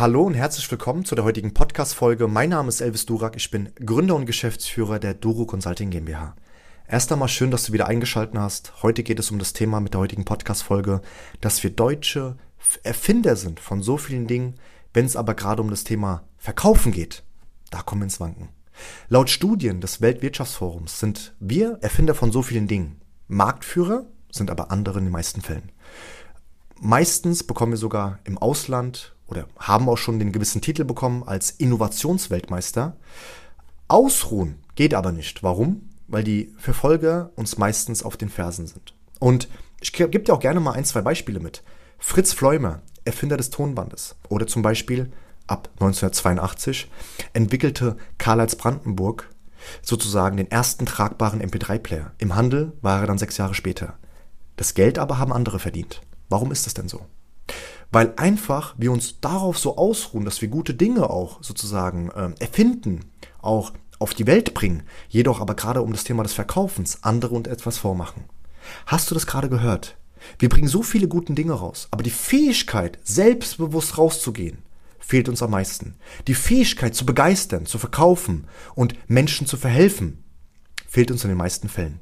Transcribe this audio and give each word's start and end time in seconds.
Hallo 0.00 0.22
und 0.22 0.32
herzlich 0.32 0.70
willkommen 0.70 1.04
zu 1.04 1.14
der 1.14 1.24
heutigen 1.24 1.52
Podcast-Folge. 1.52 2.26
Mein 2.26 2.48
Name 2.48 2.70
ist 2.70 2.80
Elvis 2.80 3.04
Durak, 3.04 3.36
ich 3.36 3.50
bin 3.50 3.68
Gründer 3.84 4.16
und 4.16 4.24
Geschäftsführer 4.24 4.98
der 4.98 5.12
Duro 5.12 5.44
Consulting 5.44 5.90
GmbH. 5.90 6.36
Erst 6.88 7.12
einmal 7.12 7.28
schön, 7.28 7.50
dass 7.50 7.64
du 7.64 7.74
wieder 7.74 7.86
eingeschaltet 7.86 8.34
hast. 8.38 8.82
Heute 8.82 9.02
geht 9.02 9.18
es 9.18 9.30
um 9.30 9.38
das 9.38 9.52
Thema 9.52 9.78
mit 9.78 9.92
der 9.92 10.00
heutigen 10.00 10.24
Podcast-Folge, 10.24 11.02
dass 11.42 11.62
wir 11.62 11.68
Deutsche 11.68 12.38
Erfinder 12.82 13.36
sind 13.36 13.60
von 13.60 13.82
so 13.82 13.98
vielen 13.98 14.26
Dingen, 14.26 14.54
wenn 14.94 15.04
es 15.04 15.16
aber 15.16 15.34
gerade 15.34 15.60
um 15.60 15.68
das 15.68 15.84
Thema 15.84 16.24
Verkaufen 16.38 16.92
geht. 16.92 17.22
Da 17.70 17.82
kommen 17.82 18.00
wir 18.00 18.04
ins 18.06 18.20
Wanken. 18.20 18.48
Laut 19.10 19.28
Studien 19.28 19.82
des 19.82 20.00
Weltwirtschaftsforums 20.00 20.98
sind 20.98 21.34
wir 21.40 21.76
Erfinder 21.82 22.14
von 22.14 22.32
so 22.32 22.40
vielen 22.40 22.68
Dingen. 22.68 23.02
Marktführer 23.28 24.06
sind 24.32 24.50
aber 24.50 24.70
andere 24.70 24.98
in 24.98 25.04
den 25.04 25.12
meisten 25.12 25.42
Fällen. 25.42 25.70
Meistens 26.80 27.44
bekommen 27.44 27.72
wir 27.72 27.76
sogar 27.76 28.20
im 28.24 28.38
Ausland 28.38 29.14
oder 29.30 29.46
haben 29.58 29.88
auch 29.88 29.96
schon 29.96 30.18
den 30.18 30.32
gewissen 30.32 30.60
Titel 30.60 30.84
bekommen 30.84 31.22
als 31.24 31.50
Innovationsweltmeister. 31.50 32.96
Ausruhen 33.88 34.58
geht 34.74 34.94
aber 34.94 35.12
nicht. 35.12 35.42
Warum? 35.42 35.88
Weil 36.08 36.24
die 36.24 36.52
Verfolger 36.58 37.30
uns 37.36 37.58
meistens 37.58 38.02
auf 38.02 38.16
den 38.16 38.28
Fersen 38.28 38.66
sind. 38.66 38.94
Und 39.18 39.48
ich 39.80 39.92
gebe 39.92 40.20
dir 40.20 40.34
auch 40.34 40.40
gerne 40.40 40.60
mal 40.60 40.72
ein, 40.72 40.84
zwei 40.84 41.00
Beispiele 41.00 41.40
mit. 41.40 41.62
Fritz 41.98 42.32
Fleumer, 42.32 42.82
Erfinder 43.04 43.36
des 43.36 43.50
Tonbandes. 43.50 44.16
Oder 44.28 44.46
zum 44.46 44.62
Beispiel 44.62 45.12
ab 45.46 45.68
1982 45.74 46.90
entwickelte 47.32 47.96
Karl-Heinz 48.18 48.56
Brandenburg 48.56 49.28
sozusagen 49.82 50.36
den 50.36 50.50
ersten 50.50 50.86
tragbaren 50.86 51.42
MP3-Player. 51.42 52.12
Im 52.18 52.34
Handel 52.34 52.72
war 52.80 53.00
er 53.00 53.06
dann 53.06 53.18
sechs 53.18 53.36
Jahre 53.36 53.54
später. 53.54 53.98
Das 54.56 54.74
Geld 54.74 54.98
aber 54.98 55.18
haben 55.18 55.32
andere 55.32 55.58
verdient. 55.58 56.00
Warum 56.28 56.52
ist 56.52 56.66
das 56.66 56.74
denn 56.74 56.88
so? 56.88 57.06
Weil 57.92 58.12
einfach 58.16 58.74
wir 58.78 58.92
uns 58.92 59.20
darauf 59.20 59.58
so 59.58 59.76
ausruhen, 59.76 60.24
dass 60.24 60.40
wir 60.40 60.48
gute 60.48 60.74
Dinge 60.74 61.10
auch 61.10 61.42
sozusagen 61.42 62.10
äh, 62.10 62.30
erfinden, 62.38 63.00
auch 63.40 63.72
auf 63.98 64.14
die 64.14 64.26
Welt 64.26 64.54
bringen, 64.54 64.82
jedoch 65.08 65.40
aber 65.40 65.54
gerade 65.54 65.82
um 65.82 65.92
das 65.92 66.04
Thema 66.04 66.22
des 66.22 66.32
Verkaufens 66.32 67.02
andere 67.02 67.34
und 67.34 67.48
etwas 67.48 67.78
vormachen. 67.78 68.24
Hast 68.86 69.10
du 69.10 69.14
das 69.14 69.26
gerade 69.26 69.48
gehört? 69.48 69.96
Wir 70.38 70.48
bringen 70.48 70.68
so 70.68 70.82
viele 70.82 71.08
gute 71.08 71.32
Dinge 71.32 71.52
raus, 71.52 71.88
aber 71.90 72.02
die 72.02 72.10
Fähigkeit, 72.10 72.98
selbstbewusst 73.04 73.98
rauszugehen, 73.98 74.58
fehlt 74.98 75.28
uns 75.28 75.42
am 75.42 75.50
meisten. 75.50 75.96
Die 76.28 76.34
Fähigkeit 76.34 76.94
zu 76.94 77.04
begeistern, 77.04 77.66
zu 77.66 77.78
verkaufen 77.78 78.46
und 78.74 78.94
Menschen 79.08 79.46
zu 79.46 79.56
verhelfen, 79.56 80.22
fehlt 80.86 81.10
uns 81.10 81.24
in 81.24 81.30
den 81.30 81.38
meisten 81.38 81.68
Fällen. 81.68 82.00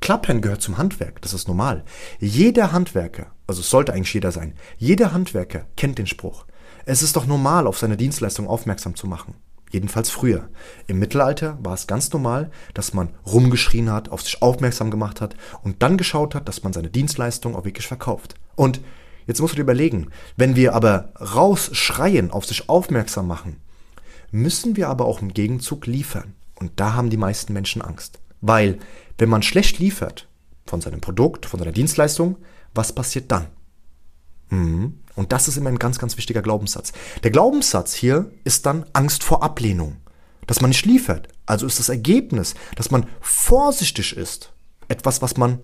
Klappern 0.00 0.40
gehört 0.40 0.62
zum 0.62 0.78
Handwerk, 0.78 1.22
das 1.22 1.32
ist 1.32 1.46
normal. 1.46 1.84
Jeder 2.18 2.72
Handwerker, 2.72 3.32
also 3.52 3.60
es 3.60 3.68
sollte 3.68 3.92
eigentlich 3.92 4.14
jeder 4.14 4.32
sein, 4.32 4.54
jeder 4.78 5.12
Handwerker 5.12 5.66
kennt 5.76 5.98
den 5.98 6.06
Spruch. 6.06 6.46
Es 6.86 7.02
ist 7.02 7.16
doch 7.16 7.26
normal, 7.26 7.66
auf 7.66 7.76
seine 7.76 7.98
Dienstleistung 7.98 8.48
aufmerksam 8.48 8.96
zu 8.96 9.06
machen. 9.06 9.34
Jedenfalls 9.70 10.08
früher. 10.08 10.48
Im 10.86 10.98
Mittelalter 10.98 11.58
war 11.62 11.74
es 11.74 11.86
ganz 11.86 12.10
normal, 12.14 12.50
dass 12.72 12.94
man 12.94 13.10
rumgeschrien 13.26 13.92
hat, 13.92 14.08
auf 14.08 14.22
sich 14.22 14.40
aufmerksam 14.40 14.90
gemacht 14.90 15.20
hat 15.20 15.36
und 15.62 15.82
dann 15.82 15.98
geschaut 15.98 16.34
hat, 16.34 16.48
dass 16.48 16.62
man 16.62 16.72
seine 16.72 16.88
Dienstleistung 16.88 17.54
auch 17.54 17.66
wirklich 17.66 17.86
verkauft. 17.86 18.36
Und 18.54 18.80
jetzt 19.26 19.42
musst 19.42 19.52
du 19.52 19.56
dir 19.56 19.62
überlegen, 19.62 20.08
wenn 20.38 20.56
wir 20.56 20.74
aber 20.74 21.12
rausschreien, 21.20 22.30
auf 22.30 22.46
sich 22.46 22.70
aufmerksam 22.70 23.26
machen, 23.26 23.60
müssen 24.30 24.76
wir 24.76 24.88
aber 24.88 25.04
auch 25.04 25.20
im 25.20 25.34
Gegenzug 25.34 25.86
liefern. 25.86 26.32
Und 26.54 26.72
da 26.76 26.94
haben 26.94 27.10
die 27.10 27.18
meisten 27.18 27.52
Menschen 27.52 27.82
Angst. 27.82 28.18
Weil, 28.40 28.78
wenn 29.18 29.28
man 29.28 29.42
schlecht 29.42 29.78
liefert 29.78 30.26
von 30.64 30.80
seinem 30.80 31.02
Produkt, 31.02 31.44
von 31.44 31.60
seiner 31.60 31.72
Dienstleistung, 31.72 32.36
was 32.74 32.92
passiert 32.92 33.30
dann? 33.30 33.48
Mhm. 34.50 34.98
Und 35.14 35.32
das 35.32 35.48
ist 35.48 35.56
immer 35.56 35.70
ein 35.70 35.78
ganz, 35.78 35.98
ganz 35.98 36.16
wichtiger 36.16 36.42
Glaubenssatz. 36.42 36.92
Der 37.22 37.30
Glaubenssatz 37.30 37.94
hier 37.94 38.30
ist 38.44 38.66
dann 38.66 38.86
Angst 38.92 39.24
vor 39.24 39.42
Ablehnung. 39.42 39.96
Dass 40.46 40.60
man 40.60 40.70
nicht 40.70 40.86
liefert. 40.86 41.28
Also 41.46 41.66
ist 41.66 41.78
das 41.78 41.88
Ergebnis, 41.88 42.54
dass 42.76 42.90
man 42.90 43.06
vorsichtig 43.20 44.16
ist. 44.16 44.52
Etwas, 44.88 45.22
was 45.22 45.36
man 45.36 45.60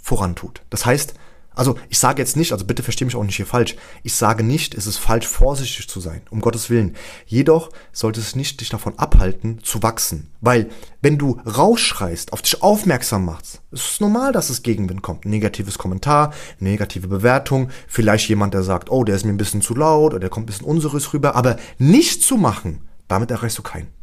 vorantut. 0.00 0.62
Das 0.68 0.84
heißt, 0.84 1.14
also 1.54 1.76
ich 1.88 1.98
sage 1.98 2.20
jetzt 2.20 2.36
nicht, 2.36 2.52
also 2.52 2.64
bitte 2.64 2.82
verstehe 2.82 3.06
mich 3.06 3.16
auch 3.16 3.24
nicht 3.24 3.36
hier 3.36 3.46
falsch, 3.46 3.76
ich 4.02 4.14
sage 4.14 4.42
nicht, 4.42 4.74
es 4.74 4.86
ist 4.86 4.98
falsch, 4.98 5.26
vorsichtig 5.26 5.88
zu 5.88 6.00
sein, 6.00 6.22
um 6.30 6.40
Gottes 6.40 6.70
Willen. 6.70 6.96
Jedoch 7.26 7.70
sollte 7.92 8.20
es 8.20 8.36
nicht 8.36 8.60
dich 8.60 8.68
davon 8.68 8.98
abhalten, 8.98 9.60
zu 9.62 9.82
wachsen. 9.82 10.30
Weil 10.40 10.70
wenn 11.00 11.18
du 11.18 11.40
rausschreist, 11.46 12.32
auf 12.32 12.42
dich 12.42 12.62
aufmerksam 12.62 13.24
machst, 13.24 13.62
ist 13.70 13.92
es 13.92 14.00
normal, 14.00 14.32
dass 14.32 14.50
es 14.50 14.62
Gegenwind 14.62 15.02
kommt. 15.02 15.24
negatives 15.24 15.78
Kommentar, 15.78 16.32
negative 16.58 17.08
Bewertung, 17.08 17.70
vielleicht 17.88 18.28
jemand, 18.28 18.54
der 18.54 18.62
sagt, 18.62 18.90
oh, 18.90 19.04
der 19.04 19.16
ist 19.16 19.24
mir 19.24 19.32
ein 19.32 19.38
bisschen 19.38 19.62
zu 19.62 19.74
laut 19.74 20.12
oder 20.12 20.20
der 20.20 20.30
kommt 20.30 20.44
ein 20.44 20.46
bisschen 20.46 20.66
unseriös 20.66 21.12
rüber, 21.12 21.34
aber 21.36 21.56
nicht 21.78 22.22
zu 22.22 22.36
machen, 22.36 22.80
damit 23.08 23.30
erreichst 23.30 23.58
du 23.58 23.62
keinen. 23.62 24.01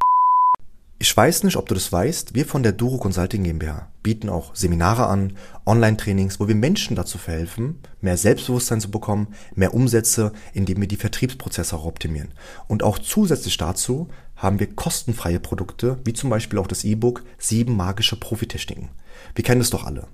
Ich 1.02 1.16
weiß 1.16 1.44
nicht, 1.44 1.56
ob 1.56 1.70
du 1.70 1.76
das 1.76 1.94
weißt, 1.94 2.36
wir 2.36 2.46
von 2.46 2.62
der 2.62 2.74
Duro 2.74 2.98
Consulting 2.98 3.46
GmbH 3.46 3.90
bieten 4.04 4.28
auch 4.28 4.54
Seminare 4.54 5.08
an, 5.08 5.38
Online-Trainings, 5.66 6.42
wo 6.42 6.50
wir 6.50 6.56
Menschen 6.56 6.98
dazu 6.98 7.18
verhelfen, 7.18 7.80
mehr 8.02 8.18
Selbstbewusstsein 8.18 8.82
zu 8.82 8.92
bekommen, 8.92 9.34
mehr 9.56 9.74
Umsätze, 9.74 10.34
indem 10.54 10.82
wir 10.82 10.90
die 10.90 10.98
Vertriebsprozesse 10.98 11.74
auch 11.74 11.86
optimieren. 11.86 12.34
Und 12.68 12.84
auch 12.84 13.00
zusätzlich 13.00 13.56
dazu 13.56 14.10
haben 14.36 14.60
wir 14.60 14.76
kostenfreie 14.76 15.40
Produkte, 15.40 16.00
wie 16.04 16.12
zum 16.12 16.30
Beispiel 16.30 16.60
auch 16.60 16.68
das 16.68 16.84
E-Book 16.84 17.24
Sieben 17.38 17.78
magische 17.78 18.18
Profitechniken. 18.18 18.90
Wir 19.36 19.46
kennen 19.46 19.62
es 19.62 19.70
doch 19.70 19.86
alle. 19.86 20.08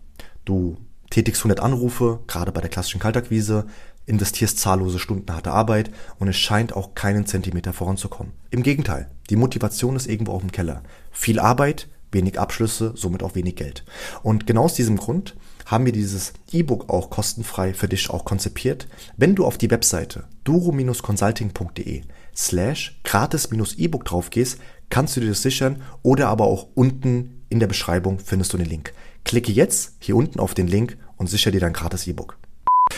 Du 0.46 0.78
tätigst 1.16 1.44
100 1.44 1.62
Anrufe, 1.62 2.20
gerade 2.28 2.52
bei 2.52 2.60
der 2.60 2.70
klassischen 2.70 3.00
Kaltakquise, 3.00 3.68
investierst 4.06 4.60
zahllose 4.60 5.00
Stunden 5.00 5.34
harte 5.34 5.50
Arbeit 5.50 5.90
und 6.20 6.28
es 6.28 6.36
scheint 6.36 6.74
auch 6.74 6.94
keinen 6.94 7.26
Zentimeter 7.26 7.72
voranzukommen. 7.72 8.34
Im 8.52 8.64
Gegenteil, 8.64 9.10
die 9.30 9.38
Motivation 9.38 9.96
ist 9.96 10.08
irgendwo 10.08 10.34
auf 10.34 10.42
dem 10.42 10.52
Keller. 10.52 10.84
Viel 11.12 11.40
Arbeit, 11.40 11.88
wenig 12.12 12.38
Abschlüsse, 12.38 12.92
somit 12.96 13.24
auch 13.24 13.34
wenig 13.34 13.56
Geld. 13.56 13.86
Und 14.24 14.46
genau 14.46 14.66
aus 14.66 14.74
diesem 14.74 14.98
Grund 14.98 15.38
haben 15.66 15.86
wir 15.86 15.94
dieses 15.94 16.34
E-Book 16.52 16.90
auch 16.90 17.10
kostenfrei 17.10 17.74
für 17.74 17.88
dich 17.88 18.10
auch 18.10 18.26
konzipiert. 18.26 18.90
Wenn 19.16 19.36
du 19.36 19.46
auf 19.46 19.58
die 19.58 19.72
Webseite 19.72 20.26
duro-consulting.de 20.44 22.02
slash 22.36 23.00
gratis-E-Book 23.06 24.04
drauf 24.04 24.32
gehst, 24.32 24.60
kannst 24.90 25.16
du 25.16 25.22
dir 25.22 25.30
das 25.30 25.42
sichern 25.42 25.82
oder 26.04 26.28
aber 26.28 26.44
auch 26.44 26.68
unten 26.76 27.46
in 27.48 27.62
der 27.62 27.68
Beschreibung 27.68 28.20
findest 28.20 28.52
du 28.52 28.58
den 28.58 28.68
Link. 28.68 28.94
Klicke 29.24 29.52
jetzt 29.52 29.96
hier 30.00 30.16
unten 30.16 30.40
auf 30.40 30.54
den 30.54 30.68
Link 30.68 30.98
und 31.18 31.28
sichere 31.28 31.52
dir 31.52 31.62
dein 31.62 31.74
gratis 31.74 32.08
E-Book. 32.08 32.38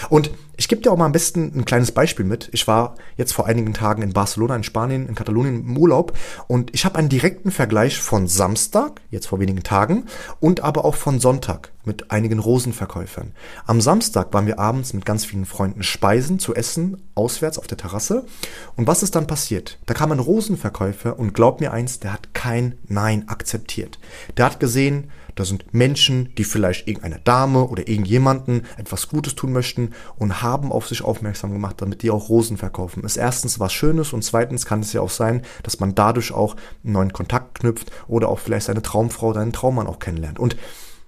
Und 0.09 0.31
ich 0.57 0.67
gebe 0.67 0.81
dir 0.81 0.91
auch 0.91 0.97
mal 0.97 1.05
am 1.05 1.11
besten 1.11 1.53
ein 1.55 1.65
kleines 1.65 1.91
Beispiel 1.91 2.25
mit. 2.25 2.49
Ich 2.51 2.67
war 2.67 2.95
jetzt 3.15 3.33
vor 3.33 3.45
einigen 3.45 3.73
Tagen 3.73 4.01
in 4.01 4.11
Barcelona, 4.11 4.55
in 4.55 4.63
Spanien, 4.63 5.07
in 5.07 5.15
Katalonien 5.15 5.61
im 5.61 5.77
Urlaub 5.77 6.17
und 6.47 6.73
ich 6.73 6.83
habe 6.83 6.97
einen 6.97 7.09
direkten 7.09 7.51
Vergleich 7.51 7.99
von 7.99 8.27
Samstag, 8.27 9.01
jetzt 9.11 9.27
vor 9.27 9.39
wenigen 9.39 9.63
Tagen, 9.63 10.05
und 10.39 10.61
aber 10.61 10.83
auch 10.83 10.95
von 10.95 11.19
Sonntag 11.19 11.71
mit 11.85 12.11
einigen 12.11 12.39
Rosenverkäufern. 12.39 13.31
Am 13.65 13.79
Samstag 13.79 14.33
waren 14.33 14.45
wir 14.45 14.59
abends 14.59 14.93
mit 14.93 15.05
ganz 15.05 15.23
vielen 15.23 15.45
Freunden 15.45 15.83
speisen, 15.83 16.37
zu 16.37 16.53
essen, 16.53 17.01
auswärts 17.15 17.57
auf 17.57 17.67
der 17.67 17.77
Terrasse. 17.77 18.25
Und 18.75 18.87
was 18.87 19.03
ist 19.03 19.15
dann 19.15 19.27
passiert? 19.27 19.79
Da 19.85 19.93
kam 19.93 20.11
ein 20.11 20.19
Rosenverkäufer 20.19 21.17
und 21.17 21.33
glaub 21.33 21.61
mir 21.61 21.71
eins, 21.71 21.99
der 21.99 22.11
hat 22.11 22.33
kein 22.33 22.77
Nein 22.87 23.29
akzeptiert. 23.29 23.99
Der 24.35 24.45
hat 24.45 24.59
gesehen, 24.59 25.11
da 25.37 25.45
sind 25.45 25.73
Menschen, 25.73 26.33
die 26.37 26.43
vielleicht 26.43 26.87
irgendeiner 26.87 27.19
Dame 27.19 27.67
oder 27.67 27.87
irgendjemanden 27.87 28.63
etwas 28.77 29.07
Gutes 29.07 29.35
tun 29.35 29.53
möchten 29.53 29.91
und 30.17 30.41
haben 30.41 30.71
auf 30.71 30.87
sich 30.87 31.03
aufmerksam 31.03 31.53
gemacht, 31.53 31.75
damit 31.79 32.01
die 32.01 32.11
auch 32.11 32.27
Rosen 32.27 32.57
verkaufen. 32.57 33.03
Ist 33.03 33.17
erstens 33.17 33.59
was 33.59 33.71
Schönes 33.71 34.13
und 34.13 34.23
zweitens 34.23 34.65
kann 34.65 34.81
es 34.81 34.93
ja 34.93 35.01
auch 35.01 35.09
sein, 35.09 35.43
dass 35.63 35.79
man 35.79 35.95
dadurch 35.95 36.31
auch 36.31 36.55
einen 36.83 36.93
neuen 36.93 37.13
Kontakt 37.13 37.59
knüpft 37.59 37.91
oder 38.07 38.29
auch 38.29 38.39
vielleicht 38.39 38.65
seine 38.65 38.81
Traumfrau 38.81 39.27
oder 39.27 39.41
einen 39.41 39.53
Traummann 39.53 39.87
auch 39.87 39.99
kennenlernt. 39.99 40.39
Und 40.39 40.57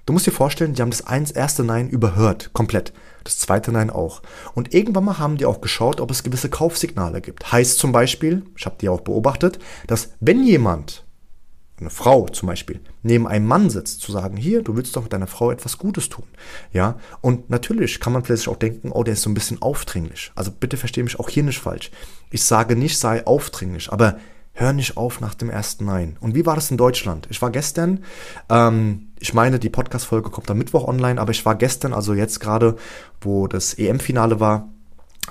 Du 0.06 0.14
musst 0.14 0.26
dir 0.26 0.32
vorstellen, 0.32 0.74
die 0.74 0.82
haben 0.82 0.90
das 0.90 1.02
erste 1.32 1.64
Nein 1.64 1.88
überhört, 1.88 2.52
komplett. 2.54 2.94
Das 3.24 3.38
zweite 3.38 3.72
Nein 3.72 3.92
auch. 3.92 4.24
Und 4.56 4.74
irgendwann 4.74 5.06
mal 5.06 5.20
haben 5.20 5.38
die 5.38 5.46
auch 5.46 5.62
geschaut, 5.62 6.02
ob 6.02 6.10
es 6.10 6.24
gewisse 6.24 6.50
Kaufsignale 6.50 7.22
gibt. 7.22 7.52
Heißt 7.52 7.78
zum 7.78 7.92
Beispiel, 7.92 8.42
ich 8.58 8.66
habe 8.66 8.78
die 8.82 8.90
auch 8.90 9.02
beobachtet, 9.02 9.60
dass 9.86 10.14
wenn 10.20 10.44
jemand 10.44 11.06
eine 11.81 11.90
Frau 11.90 12.28
zum 12.28 12.48
Beispiel, 12.48 12.80
neben 13.04 13.28
einem 13.28 13.48
Mann 13.48 13.70
sitzt, 13.70 14.02
zu 14.02 14.12
sagen, 14.12 14.38
hier, 14.38 14.62
du 14.62 14.76
willst 14.76 14.96
doch 14.96 15.08
deiner 15.08 15.28
Frau 15.28 15.52
etwas 15.52 15.78
Gutes 15.78 16.10
tun. 16.10 16.26
Ja, 16.74 17.00
und 17.22 17.50
natürlich 17.50 18.00
kann 18.00 18.14
man 18.14 18.24
vielleicht 18.24 18.48
auch 18.48 18.58
denken, 18.58 18.92
oh, 18.92 19.04
der 19.04 19.14
ist 19.14 19.22
so 19.22 19.30
ein 19.30 19.34
bisschen 19.34 19.62
aufdringlich. 19.62 20.31
Also 20.36 20.52
bitte 20.52 20.78
verstehe 20.78 21.04
mich 21.04 21.20
auch 21.20 21.30
hier 21.30 21.44
nicht 21.44 21.60
falsch. 21.60 21.92
Ich 22.31 22.44
sage 22.44 22.76
nicht, 22.76 22.98
sei 22.98 23.26
aufdringlich, 23.26 23.92
aber 23.92 24.18
hör 24.54 24.74
nicht 24.74 24.98
auf 24.98 25.22
nach 25.22 25.34
dem 25.34 25.50
ersten 25.50 25.86
Nein. 25.86 26.18
Und 26.20 26.36
wie 26.36 26.46
war 26.46 26.56
das 26.56 26.70
in 26.70 26.78
Deutschland? 26.78 27.28
Ich 27.30 27.42
war 27.42 27.50
gestern, 27.50 28.04
ähm, 28.50 29.08
ich 29.20 29.34
meine, 29.34 29.60
die 29.60 29.70
Podcast-Folge 29.70 30.30
kommt 30.30 30.52
am 30.52 30.58
Mittwoch 30.58 30.88
online, 30.88 31.20
aber 31.20 31.32
ich 31.32 31.46
war 31.46 31.56
gestern, 31.56 31.94
also 31.94 32.14
jetzt 32.14 32.40
gerade, 32.40 32.75
wo 33.22 33.48
das 33.48 33.74
EM-Finale 33.74 34.40
war, 34.40 34.70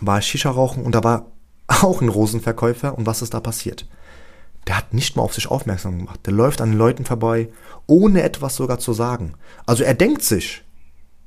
war 0.01 0.19
ich 0.19 0.27
Shisha 0.27 0.51
rauchen 0.51 0.85
und 0.85 0.95
da 0.95 1.05
war 1.05 1.27
auch 1.67 2.01
ein 2.01 2.09
Rosenverkäufer. 2.09 2.97
Und 2.97 3.07
was 3.07 3.23
ist 3.23 3.35
da 3.35 3.41
passiert? 3.41 3.87
Der 4.67 4.77
hat 4.77 4.93
nicht 4.93 5.17
mal 5.17 5.23
auf 5.23 5.35
sich 5.35 5.51
aufmerksam 5.51 5.99
gemacht. 5.99 6.21
Der 6.27 6.33
läuft 6.33 6.61
an 6.61 6.71
den 6.71 6.79
Leuten 6.79 7.05
vorbei, 7.05 7.49
ohne 7.87 8.23
etwas 8.23 8.57
sogar 8.57 8.79
zu 8.79 8.93
sagen. 8.93 9.35
Also 9.67 9.85
er 9.85 9.95
denkt 9.95 10.23
sich, 10.23 10.63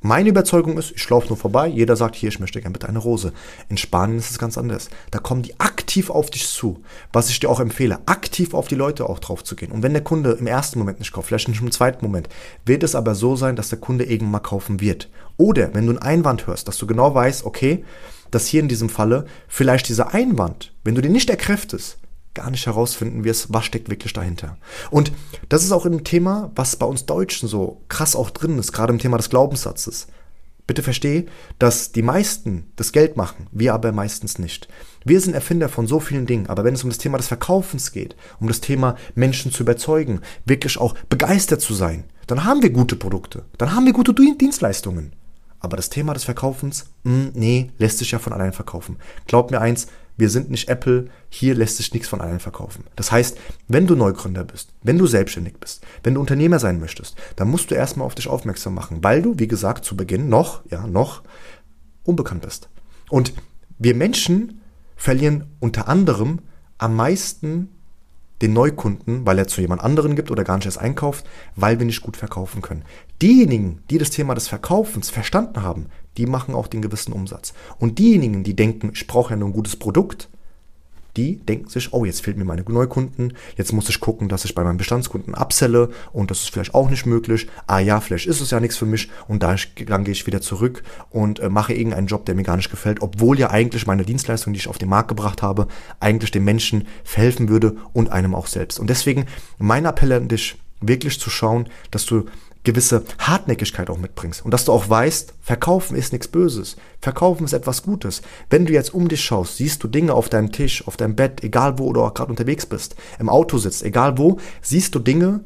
meine 0.03 0.29
Überzeugung 0.29 0.79
ist, 0.79 0.93
ich 0.95 1.07
laufe 1.11 1.27
nur 1.27 1.37
vorbei, 1.37 1.67
jeder 1.67 1.95
sagt, 1.95 2.15
hier, 2.15 2.29
ich 2.29 2.39
möchte 2.39 2.59
gerne 2.59 2.73
bitte 2.73 2.89
eine 2.89 2.97
Rose. 2.97 3.33
In 3.69 3.77
Spanien 3.77 4.17
ist 4.17 4.31
es 4.31 4.39
ganz 4.39 4.57
anders. 4.57 4.89
Da 5.11 5.19
kommen 5.19 5.43
die 5.43 5.59
aktiv 5.59 6.09
auf 6.09 6.31
dich 6.31 6.47
zu. 6.47 6.81
Was 7.13 7.29
ich 7.29 7.39
dir 7.39 7.51
auch 7.51 7.59
empfehle, 7.59 7.99
aktiv 8.07 8.55
auf 8.55 8.67
die 8.67 8.73
Leute 8.73 9.07
auch 9.07 9.19
drauf 9.19 9.43
zu 9.43 9.55
gehen. 9.55 9.71
Und 9.71 9.83
wenn 9.83 9.93
der 9.93 10.03
Kunde 10.03 10.31
im 10.31 10.47
ersten 10.47 10.79
Moment 10.79 10.97
nicht 10.97 11.11
kauft, 11.11 11.27
vielleicht 11.27 11.49
nicht 11.49 11.61
im 11.61 11.69
zweiten 11.69 12.03
Moment, 12.03 12.29
wird 12.65 12.81
es 12.81 12.95
aber 12.95 13.13
so 13.13 13.35
sein, 13.35 13.55
dass 13.55 13.69
der 13.69 13.79
Kunde 13.79 14.05
irgendwann 14.05 14.31
mal 14.31 14.39
kaufen 14.39 14.81
wird. 14.81 15.07
Oder 15.37 15.75
wenn 15.75 15.85
du 15.85 15.91
einen 15.91 16.01
Einwand 16.01 16.47
hörst, 16.47 16.67
dass 16.67 16.79
du 16.79 16.87
genau 16.87 17.13
weißt, 17.13 17.45
okay, 17.45 17.85
dass 18.31 18.47
hier 18.47 18.61
in 18.61 18.69
diesem 18.69 18.89
Falle 18.89 19.27
vielleicht 19.47 19.87
dieser 19.87 20.15
Einwand, 20.15 20.73
wenn 20.83 20.95
du 20.95 21.01
den 21.01 21.11
nicht 21.11 21.29
erkräftest, 21.29 21.99
gar 22.33 22.49
nicht 22.49 22.65
herausfinden 22.65 23.23
wirst, 23.23 23.53
was 23.53 23.65
steckt 23.65 23.89
wirklich 23.89 24.13
dahinter. 24.13 24.57
Und 24.89 25.11
das 25.49 25.63
ist 25.63 25.71
auch 25.71 25.85
ein 25.85 26.03
Thema, 26.03 26.51
was 26.55 26.75
bei 26.75 26.85
uns 26.85 27.05
Deutschen 27.05 27.49
so 27.49 27.81
krass 27.89 28.15
auch 28.15 28.29
drin 28.29 28.57
ist, 28.57 28.71
gerade 28.71 28.93
im 28.93 28.99
Thema 28.99 29.17
des 29.17 29.29
Glaubenssatzes. 29.29 30.07
Bitte 30.67 30.83
versteh, 30.83 31.25
dass 31.59 31.91
die 31.91 32.03
meisten 32.03 32.71
das 32.77 32.93
Geld 32.93 33.17
machen, 33.17 33.47
wir 33.51 33.73
aber 33.73 33.91
meistens 33.91 34.39
nicht. 34.39 34.69
Wir 35.03 35.19
sind 35.19 35.33
Erfinder 35.33 35.67
von 35.67 35.87
so 35.87 35.99
vielen 35.99 36.27
Dingen, 36.27 36.47
aber 36.47 36.63
wenn 36.63 36.75
es 36.75 36.83
um 36.83 36.89
das 36.89 36.99
Thema 36.99 37.17
des 37.17 37.27
Verkaufens 37.27 37.91
geht, 37.91 38.15
um 38.39 38.47
das 38.47 38.61
Thema 38.61 38.95
Menschen 39.15 39.51
zu 39.51 39.63
überzeugen, 39.63 40.21
wirklich 40.45 40.77
auch 40.77 40.95
begeistert 41.09 41.61
zu 41.61 41.73
sein, 41.73 42.05
dann 42.27 42.45
haben 42.45 42.61
wir 42.61 42.69
gute 42.69 42.95
Produkte, 42.95 43.43
dann 43.57 43.75
haben 43.75 43.85
wir 43.85 43.93
gute 43.93 44.13
Dienstleistungen. 44.13 45.13
Aber 45.59 45.77
das 45.77 45.89
Thema 45.89 46.13
des 46.13 46.23
Verkaufens, 46.23 46.85
mh, 47.03 47.11
hm, 47.11 47.31
nee, 47.35 47.71
lässt 47.77 47.99
sich 47.99 48.11
ja 48.11 48.19
von 48.19 48.33
allein 48.33 48.53
verkaufen. 48.53 48.97
Glaub 49.27 49.51
mir 49.51 49.61
eins, 49.61 49.87
wir 50.17 50.29
sind 50.29 50.51
nicht 50.51 50.69
Apple, 50.69 51.05
hier 51.29 51.55
lässt 51.55 51.77
sich 51.77 51.93
nichts 51.93 52.07
von 52.07 52.21
allein 52.21 52.39
verkaufen. 52.39 52.83
Das 52.95 53.11
heißt, 53.11 53.37
wenn 53.67 53.87
du 53.87 53.95
Neugründer 53.95 54.43
bist, 54.43 54.73
wenn 54.83 54.97
du 54.97 55.07
selbstständig 55.07 55.57
bist, 55.59 55.83
wenn 56.03 56.13
du 56.13 56.21
Unternehmer 56.21 56.59
sein 56.59 56.79
möchtest, 56.79 57.15
dann 57.35 57.49
musst 57.49 57.71
du 57.71 57.75
erstmal 57.75 58.05
auf 58.05 58.15
dich 58.15 58.27
aufmerksam 58.27 58.73
machen, 58.73 59.03
weil 59.03 59.21
du, 59.21 59.39
wie 59.39 59.47
gesagt, 59.47 59.85
zu 59.85 59.95
Beginn 59.95 60.29
noch, 60.29 60.61
ja, 60.69 60.85
noch 60.87 61.23
unbekannt 62.03 62.41
bist. 62.41 62.69
Und 63.09 63.33
wir 63.79 63.95
Menschen 63.95 64.61
verlieren 64.95 65.45
unter 65.59 65.87
anderem 65.87 66.39
am 66.77 66.95
meisten 66.95 67.69
den 68.41 68.53
Neukunden, 68.53 69.25
weil 69.25 69.37
er 69.37 69.47
zu 69.47 69.61
jemand 69.61 69.81
anderen 69.81 70.15
gibt 70.15 70.31
oder 70.31 70.43
gar 70.43 70.55
nicht 70.57 70.65
erst 70.65 70.79
einkauft, 70.79 71.25
weil 71.55 71.79
wir 71.79 71.85
nicht 71.85 72.01
gut 72.01 72.17
verkaufen 72.17 72.61
können. 72.61 72.83
Diejenigen, 73.21 73.83
die 73.89 73.97
das 73.97 74.09
Thema 74.09 74.33
des 74.33 74.47
Verkaufens 74.47 75.09
verstanden 75.09 75.61
haben, 75.61 75.87
die 76.17 76.25
machen 76.25 76.55
auch 76.55 76.67
den 76.67 76.81
gewissen 76.81 77.13
Umsatz. 77.13 77.53
Und 77.79 77.99
diejenigen, 77.99 78.43
die 78.43 78.55
denken, 78.55 78.91
ich 78.93 79.07
brauche 79.07 79.31
ja 79.31 79.37
nur 79.37 79.49
ein 79.49 79.53
gutes 79.53 79.75
Produkt, 79.75 80.29
die 81.17 81.37
denken 81.37 81.69
sich, 81.69 81.93
oh, 81.93 82.05
jetzt 82.05 82.21
fehlt 82.21 82.37
mir 82.37 82.45
meine 82.45 82.63
Neukunden, 82.63 83.33
jetzt 83.57 83.73
muss 83.73 83.89
ich 83.89 83.99
gucken, 83.99 84.29
dass 84.29 84.45
ich 84.45 84.55
bei 84.55 84.63
meinen 84.63 84.77
Bestandskunden 84.77 85.35
abselle 85.35 85.89
und 86.13 86.31
das 86.31 86.41
ist 86.41 86.51
vielleicht 86.51 86.73
auch 86.73 86.89
nicht 86.89 87.05
möglich. 87.05 87.47
Ah 87.67 87.79
ja, 87.79 87.99
vielleicht 87.99 88.27
ist 88.27 88.41
es 88.41 88.51
ja 88.51 88.59
nichts 88.59 88.77
für 88.77 88.85
mich 88.85 89.09
und 89.27 89.43
dann, 89.43 89.59
dann 89.87 90.03
gehe 90.03 90.13
ich 90.13 90.27
wieder 90.27 90.41
zurück 90.41 90.83
und 91.09 91.39
äh, 91.39 91.49
mache 91.49 91.73
irgendeinen 91.73 92.07
Job, 92.07 92.25
der 92.25 92.35
mir 92.35 92.43
gar 92.43 92.57
nicht 92.57 92.71
gefällt, 92.71 93.01
obwohl 93.01 93.39
ja 93.39 93.49
eigentlich 93.49 93.87
meine 93.87 94.03
Dienstleistung, 94.03 94.53
die 94.53 94.59
ich 94.59 94.67
auf 94.67 94.77
den 94.77 94.89
Markt 94.89 95.09
gebracht 95.09 95.41
habe, 95.41 95.67
eigentlich 95.99 96.31
dem 96.31 96.45
Menschen 96.45 96.87
verhelfen 97.03 97.49
würde 97.49 97.77
und 97.93 98.09
einem 98.09 98.35
auch 98.35 98.47
selbst. 98.47 98.79
Und 98.79 98.89
deswegen 98.89 99.25
mein 99.57 99.85
Appell 99.85 100.13
an 100.13 100.27
dich, 100.27 100.57
wirklich 100.81 101.19
zu 101.19 101.29
schauen, 101.29 101.69
dass 101.91 102.05
du 102.05 102.25
gewisse 102.63 103.03
Hartnäckigkeit 103.17 103.89
auch 103.89 103.97
mitbringst 103.97 104.45
und 104.45 104.51
dass 104.51 104.65
du 104.65 104.71
auch 104.71 104.89
weißt, 104.89 105.33
verkaufen 105.41 105.95
ist 105.95 106.13
nichts 106.13 106.27
Böses, 106.27 106.75
verkaufen 106.99 107.45
ist 107.45 107.53
etwas 107.53 107.81
Gutes. 107.83 108.21
Wenn 108.49 108.65
du 108.65 108.73
jetzt 108.73 108.93
um 108.93 109.07
dich 109.07 109.23
schaust, 109.23 109.57
siehst 109.57 109.83
du 109.83 109.87
Dinge 109.87 110.13
auf 110.13 110.29
deinem 110.29 110.51
Tisch, 110.51 110.87
auf 110.87 110.97
deinem 110.97 111.15
Bett, 111.15 111.43
egal 111.43 111.79
wo 111.79 111.91
du 111.91 112.01
auch 112.01 112.13
gerade 112.13 112.29
unterwegs 112.29 112.65
bist, 112.65 112.95
im 113.19 113.29
Auto 113.29 113.57
sitzt, 113.57 113.83
egal 113.83 114.17
wo, 114.17 114.37
siehst 114.61 114.93
du 114.93 114.99
Dinge, 114.99 115.43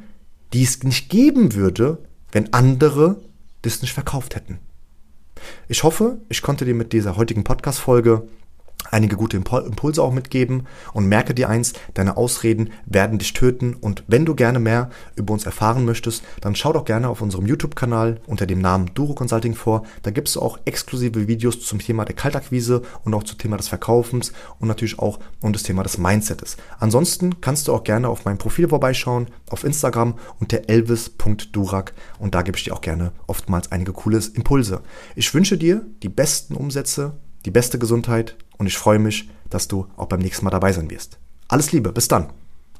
die 0.54 0.64
es 0.64 0.84
nicht 0.84 1.10
geben 1.10 1.54
würde, 1.54 2.00
wenn 2.32 2.54
andere 2.54 3.18
das 3.62 3.82
nicht 3.82 3.94
verkauft 3.94 4.36
hätten. 4.36 4.60
Ich 5.68 5.84
hoffe, 5.84 6.18
ich 6.30 6.42
konnte 6.42 6.66
dir 6.66 6.76
mit 6.76 6.94
dieser 6.94 7.18
heutigen 7.18 7.44
Podcast-Folge 7.44 8.28
einige 8.92 9.16
gute 9.16 9.38
Impulse 9.38 10.02
auch 10.02 10.14
mitgeben 10.14 10.68
und 10.94 11.08
merke 11.08 11.34
dir 11.34 11.50
eins, 11.50 11.74
deine 11.94 12.18
Ausreden 12.18 12.72
werden 12.86 13.20
dich 13.20 13.34
töten 13.34 13.74
und 13.74 14.04
wenn 14.08 14.26
du 14.26 14.36
gerne 14.36 14.60
mehr 14.60 14.90
über 15.16 15.34
uns 15.34 15.46
erfahren 15.46 15.86
möchtest, 15.86 16.24
dann 16.42 16.56
schau 16.56 16.74
doch 16.74 16.86
gerne 16.86 17.10
auf 17.10 17.22
unserem 17.22 17.46
YouTube-Kanal 17.46 18.22
unter 18.28 18.46
dem 18.46 18.60
Namen 18.60 18.92
Duro 18.94 19.14
Consulting 19.14 19.56
vor. 19.56 19.84
Da 20.04 20.12
gibt 20.12 20.28
es 20.28 20.38
auch 20.38 20.60
exklusive 20.66 21.28
Videos 21.28 21.60
zum 21.62 21.80
Thema 21.80 22.06
der 22.06 22.16
Kaltakquise 22.16 22.82
und 23.04 23.14
auch 23.14 23.24
zum 23.24 23.38
Thema 23.38 23.58
des 23.58 23.68
Verkaufens 23.68 24.34
und 24.60 24.68
natürlich 24.68 25.00
auch 25.00 25.20
um 25.42 25.54
das 25.54 25.64
Thema 25.64 25.84
des 25.84 25.98
Mindsets. 25.98 26.58
Ansonsten 26.80 27.42
kannst 27.42 27.68
du 27.68 27.74
auch 27.74 27.84
gerne 27.84 28.10
auf 28.10 28.26
mein 28.26 28.38
Profil 28.38 28.70
vorbeischauen, 28.70 29.28
auf 29.50 29.64
Instagram 29.64 30.16
unter 30.40 30.70
elvis.durak 30.70 31.94
und 32.20 32.36
da 32.36 32.42
gebe 32.42 32.58
ich 32.58 32.64
dir 32.64 32.74
auch 32.74 32.82
gerne 32.82 33.12
oftmals 33.28 33.72
einige 33.72 33.94
coole 33.94 34.16
Impulse. 34.34 34.82
Ich 35.16 35.34
wünsche 35.34 35.58
dir 35.58 35.86
die 36.02 36.10
besten 36.10 36.56
Umsätze 36.56 37.14
die 37.46 37.52
beste 37.52 37.80
Gesundheit 37.80 38.36
und 38.58 38.68
ich 38.68 38.78
freue 38.78 39.00
mich, 39.00 39.30
dass 39.50 39.68
du 39.68 39.88
auch 39.96 40.08
beim 40.08 40.20
nächsten 40.20 40.44
Mal 40.46 40.52
dabei 40.52 40.74
sein 40.74 40.90
wirst. 40.90 41.20
Alles 41.48 41.72
Liebe, 41.72 41.92
bis 41.92 42.08
dann. 42.08 42.34